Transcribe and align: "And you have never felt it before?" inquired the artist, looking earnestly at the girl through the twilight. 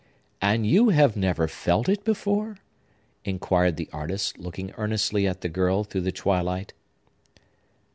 "And 0.41 0.65
you 0.65 0.89
have 0.89 1.15
never 1.15 1.47
felt 1.47 1.87
it 1.87 2.03
before?" 2.03 2.57
inquired 3.23 3.77
the 3.77 3.87
artist, 3.93 4.39
looking 4.39 4.71
earnestly 4.75 5.27
at 5.27 5.41
the 5.41 5.47
girl 5.47 5.83
through 5.83 6.01
the 6.01 6.11
twilight. 6.11 6.73